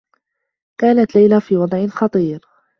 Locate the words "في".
1.41-1.57